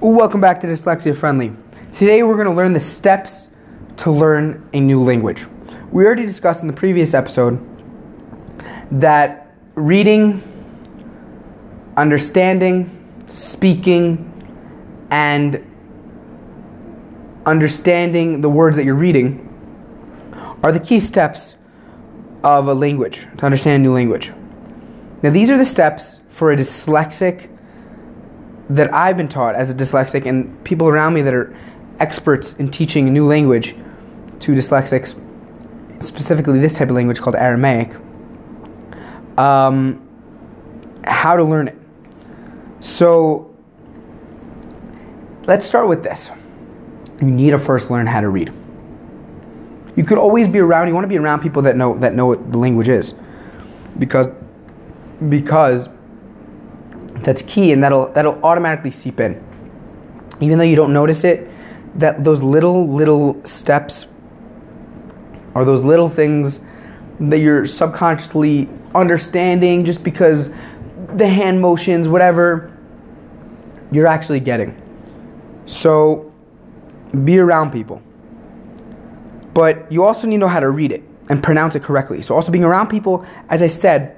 [0.00, 1.52] Welcome back to Dyslexia Friendly.
[1.92, 3.48] Today we're going to learn the steps
[3.98, 5.44] to learn a new language.
[5.92, 7.60] We already discussed in the previous episode
[8.92, 10.42] that reading,
[11.98, 14.32] understanding, speaking,
[15.10, 15.62] and
[17.44, 19.46] understanding the words that you're reading
[20.62, 21.56] are the key steps
[22.42, 24.32] of a language, to understand a new language.
[25.22, 27.50] Now, these are the steps for a dyslexic
[28.70, 31.54] that I've been taught as a dyslexic, and people around me that are
[31.98, 33.74] experts in teaching a new language
[34.40, 35.14] to dyslexics,
[36.02, 37.94] specifically this type of language called Aramaic,
[39.36, 40.06] um,
[41.04, 41.76] how to learn it.
[42.78, 43.54] So,
[45.46, 46.30] let's start with this.
[47.20, 48.52] You need to first learn how to read.
[49.96, 50.86] You could always be around.
[50.88, 53.14] You want to be around people that know that know what the language is,
[53.98, 54.28] because
[55.28, 55.88] because
[57.24, 59.42] that's key, and that'll that'll automatically seep in,
[60.40, 61.48] even though you don't notice it.
[61.96, 64.06] That those little little steps
[65.54, 66.60] are those little things
[67.18, 70.50] that you're subconsciously understanding just because
[71.16, 72.76] the hand motions, whatever,
[73.90, 74.80] you're actually getting.
[75.66, 76.32] So
[77.24, 78.02] be around people.
[79.52, 82.22] But you also need to know how to read it and pronounce it correctly.
[82.22, 84.16] So, also being around people, as I said,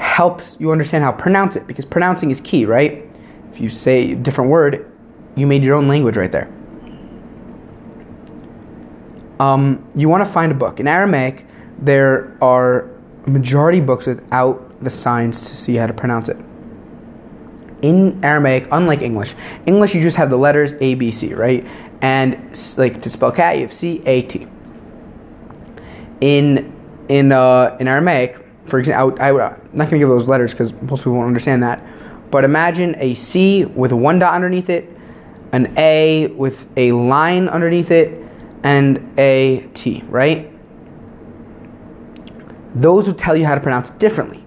[0.00, 3.06] helps you understand how to pronounce it because pronouncing is key, right?
[3.52, 4.90] If you say a different word,
[5.36, 6.50] you made your own language right there.
[9.38, 10.80] Um, you want to find a book.
[10.80, 11.46] In Aramaic,
[11.78, 12.90] there are
[13.26, 16.38] majority books without the signs to see how to pronounce it.
[17.82, 19.34] In Aramaic, unlike English,
[19.66, 21.66] English you just have the letters A, B, C, right?
[22.02, 22.34] And
[22.76, 24.46] like to spell cat, you have C, A, T.
[26.20, 26.74] In
[27.08, 30.52] in uh, in Aramaic, for example, I, I, am not going to give those letters
[30.52, 31.84] because most people won't understand that.
[32.30, 34.88] But imagine a C with one dot underneath it,
[35.52, 38.24] an A with a line underneath it,
[38.62, 40.52] and a T, right?
[42.74, 44.44] Those would tell you how to pronounce it differently.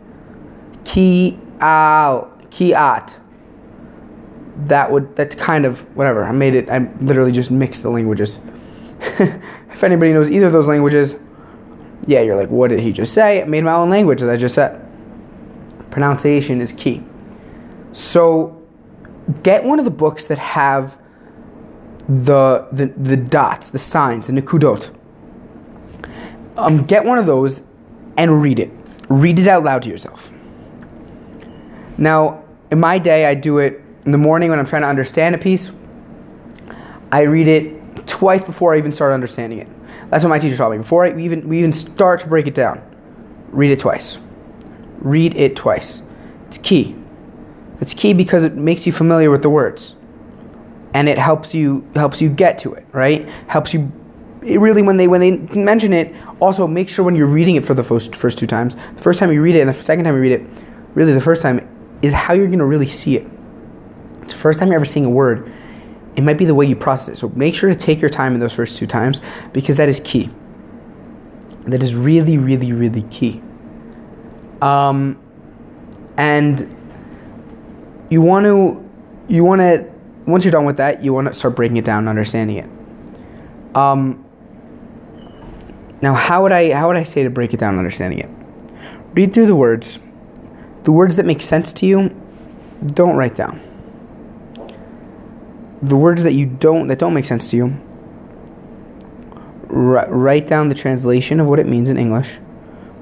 [0.85, 3.17] Ki al, ki at
[4.65, 6.23] that would that's kind of whatever.
[6.23, 6.69] I made it.
[6.69, 8.39] I literally just mixed the languages.
[9.01, 11.15] if anybody knows either of those languages,
[12.07, 13.41] yeah, you're like, what did he just say?
[13.41, 14.79] I made my own language, as I just said.
[15.91, 17.03] Pronunciation is key.
[17.91, 18.61] So,
[19.43, 20.97] get one of the books that have
[22.07, 24.93] the the, the dots, the signs, the nikudot.
[26.57, 27.61] Um, get one of those
[28.17, 28.71] and read it.
[29.09, 30.31] Read it out loud to yourself.
[31.97, 35.35] Now, in my day, I do it in the morning when I'm trying to understand
[35.35, 35.71] a piece,
[37.11, 39.67] I read it twice before I even start understanding it.
[40.09, 40.77] That's what my teacher taught me.
[40.77, 42.81] Before I even we even start to break it down,
[43.49, 44.19] read it twice.
[44.99, 46.01] Read it twice.
[46.47, 46.95] It's key.
[47.81, 49.95] It's key because it makes you familiar with the words,
[50.93, 52.85] and it helps you helps you get to it.
[52.91, 53.27] Right?
[53.47, 53.91] Helps you.
[54.43, 57.65] It really when they when they mention it, also make sure when you're reading it
[57.65, 60.05] for the first first two times, the first time you read it and the second
[60.05, 60.45] time you read it,
[60.95, 61.67] really the first time
[62.01, 63.25] is how you're to really see it
[64.23, 65.51] it's the first time you're ever seeing a word,
[66.15, 67.17] it might be the way you process it.
[67.17, 69.19] So make sure to take your time in those first two times
[69.51, 70.29] because that is key.
[71.65, 73.41] That is really, really, really key.
[74.61, 75.19] Um,
[76.17, 76.61] and
[78.09, 78.89] you want to,
[79.27, 79.89] you want to,
[80.27, 83.75] once you're done with that, you want to start breaking it down and understanding it.
[83.75, 84.23] Um,
[86.01, 88.29] now, how would I, how would I say to break it down understanding it?
[89.13, 89.99] Read through the words.
[90.83, 92.09] The words that make sense to you,
[92.85, 93.61] don't write down
[95.83, 97.77] the words that you don't that don't make sense to you
[99.67, 102.37] write down the translation of what it means in English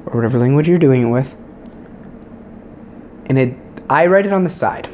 [0.05, 1.35] or whatever language you're doing it with.
[3.25, 3.55] And it
[3.89, 4.89] I write it on the side.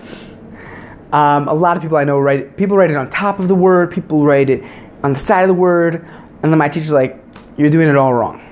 [1.14, 3.56] Um, a lot of people I know write people write it on top of the
[3.56, 4.64] word people write it
[5.04, 6.06] on the side of the word
[6.44, 7.24] and then my teacher's like
[7.58, 8.44] you're doing it all wrong.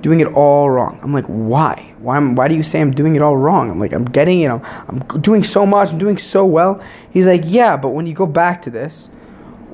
[0.00, 0.98] Doing it all wrong.
[1.02, 3.70] I'm like why why, am, why do you say I'm doing it all wrong?
[3.70, 4.50] I'm like, I'm getting it.
[4.50, 5.90] I'm, I'm doing so much.
[5.90, 6.82] I'm doing so well.
[7.10, 9.06] He's like, yeah, but when you go back to this,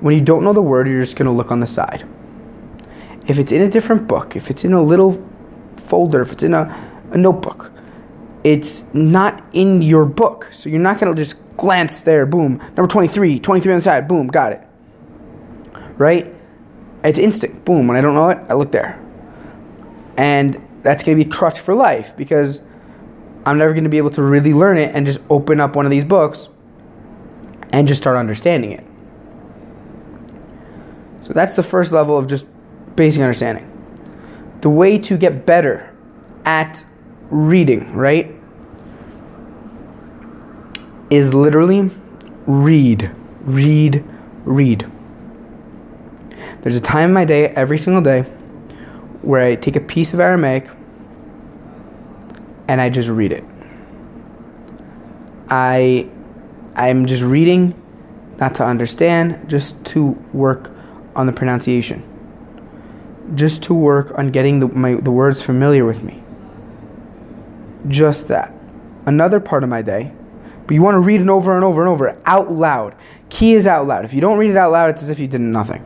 [0.01, 2.09] when you don't know the word, you're just going to look on the side.
[3.27, 5.23] If it's in a different book, if it's in a little
[5.87, 7.73] folder, if it's in a, a notebook,
[8.45, 10.49] it's not in your book.
[10.53, 14.09] So you're not going to just glance there, boom, number 23, 23 on the side,
[14.09, 14.67] boom, got it.
[15.99, 16.35] Right?
[17.05, 17.87] It's instant, boom.
[17.87, 18.99] When I don't know it, I look there.
[20.17, 22.63] And that's going to be a crutch for life because
[23.45, 25.85] I'm never going to be able to really learn it and just open up one
[25.85, 26.49] of these books
[27.73, 28.85] and just start understanding it.
[31.23, 32.47] So that's the first level of just
[32.97, 33.67] basic understanding.
[34.61, 35.95] The way to get better
[36.45, 36.85] at
[37.31, 38.35] reading, right,
[41.09, 41.91] is literally
[42.47, 43.11] read,
[43.43, 44.05] read,
[44.45, 44.91] read.
[46.63, 48.25] There's a time in my day, every single day,
[49.23, 50.69] where I take a piece of Aramaic
[52.69, 53.45] and I just read it.
[55.49, 56.09] I
[56.77, 57.75] I'm just reading
[58.39, 60.71] not to understand, just to work
[61.15, 62.03] on the pronunciation.
[63.35, 66.23] Just to work on getting the, my, the words familiar with me.
[67.89, 68.55] Just that.
[69.07, 70.13] Another part of my day,
[70.67, 72.95] but you want to read it over and over and over out loud.
[73.29, 74.05] Key is out loud.
[74.05, 75.85] If you don't read it out loud, it's as if you did nothing.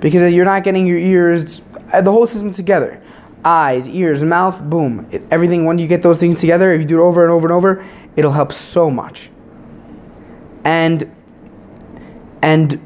[0.00, 1.62] Because you're not getting your ears,
[1.92, 3.02] uh, the whole system together.
[3.44, 5.06] Eyes, ears, mouth, boom.
[5.10, 7.46] It, everything, when you get those things together, if you do it over and over
[7.46, 9.30] and over, it'll help so much.
[10.64, 11.10] And
[12.42, 12.80] and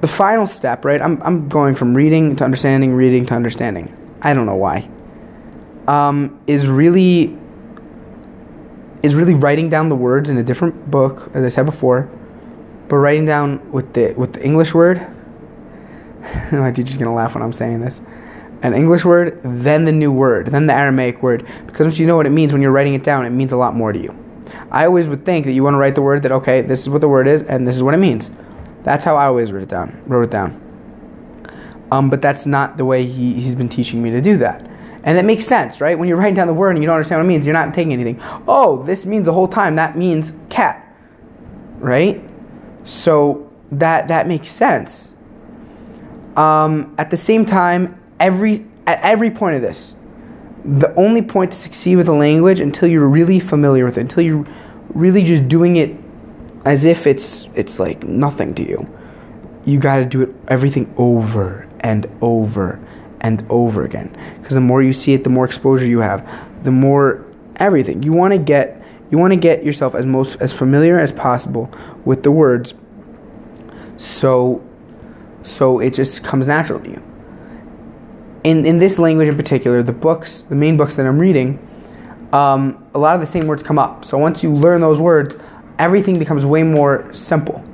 [0.00, 1.00] the final step, right?
[1.00, 3.94] I'm I'm going from reading to understanding, reading to understanding.
[4.22, 4.88] I don't know why.
[5.86, 7.36] Um, is really
[9.02, 12.08] is really writing down the words in a different book, as I said before,
[12.88, 15.06] but writing down with the with the English word.
[16.52, 18.00] My teacher's gonna laugh when I'm saying this.
[18.62, 22.16] An English word, then the new word, then the Aramaic word, because once you know
[22.16, 24.16] what it means when you're writing it down, it means a lot more to you.
[24.70, 26.88] I always would think that you want to write the word that okay, this is
[26.88, 28.30] what the word is and this is what it means.
[28.84, 30.02] That's how I always wrote it down.
[30.06, 30.60] Wrote it down.
[31.90, 34.62] Um, but that's not the way he, he's been teaching me to do that.
[35.04, 35.98] And that makes sense, right?
[35.98, 37.74] When you're writing down the word and you don't understand what it means, you're not
[37.74, 38.20] taking anything.
[38.46, 39.74] Oh, this means the whole time.
[39.76, 40.96] That means cat,
[41.78, 42.22] right?
[42.84, 45.11] So that that makes sense.
[46.36, 49.94] Um, at the same time, every at every point of this,
[50.64, 54.22] the only point to succeed with a language until you're really familiar with it, until
[54.22, 54.46] you're
[54.94, 55.96] really just doing it
[56.64, 58.88] as if it's it's like nothing to you.
[59.64, 62.80] You got to do it everything over and over
[63.20, 66.28] and over again because the more you see it, the more exposure you have,
[66.64, 67.24] the more
[67.56, 68.02] everything.
[68.02, 71.70] You want to get you want to get yourself as most as familiar as possible
[72.04, 72.74] with the words
[73.96, 74.64] so
[75.42, 77.02] so it just comes natural to you
[78.44, 81.58] in, in this language in particular, the books, the main books that I'm reading,
[82.32, 84.04] um, a lot of the same words come up.
[84.04, 85.36] So once you learn those words,
[85.78, 87.64] everything becomes way more simple.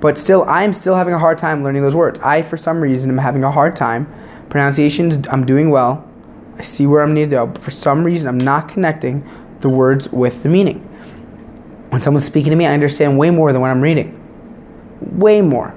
[0.00, 2.20] But still, I'm still having a hard time learning those words.
[2.20, 4.06] I, for some reason, am having a hard time.
[4.50, 6.06] Pronunciations, I'm doing well.
[6.58, 7.46] I see where I'm needed to go.
[7.46, 9.28] But for some reason, I'm not connecting
[9.60, 10.80] the words with the meaning.
[11.90, 14.22] When someone's speaking to me, I understand way more than when I'm reading.
[15.00, 15.74] Way more.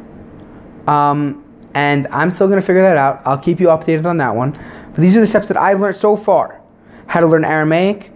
[0.89, 1.45] Um,
[1.75, 3.21] and I'm still going to figure that out.
[3.25, 4.51] I'll keep you updated on that one.
[4.51, 6.59] But these are the steps that I've learned so far
[7.05, 8.11] how to learn Aramaic,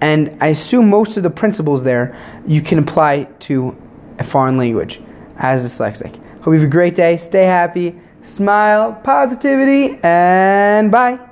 [0.00, 3.76] and I assume most of the principles there you can apply to
[4.20, 5.00] a foreign language
[5.38, 6.14] as dyslexic.
[6.42, 7.16] Hope you have a great day.
[7.16, 11.25] Stay happy, smile, positivity, and bye.